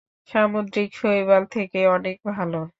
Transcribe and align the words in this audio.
সামুদ্রিক 0.29 0.89
শৈবাল 0.95 1.43
থেকে 1.51 1.79
অনেক 1.87 2.17
ভালো। 2.29 2.61